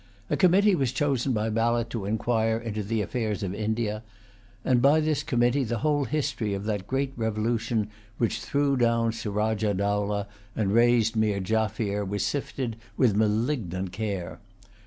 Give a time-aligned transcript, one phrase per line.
[0.31, 4.01] A committee was chosen by ballot to inquire into the affairs of India;
[4.65, 9.75] and by this committee the whole history of that great revolution which threw down Surajah
[9.75, 10.25] Dowlah
[10.55, 14.39] and raised Meer Jaffier was sifted with malignant care.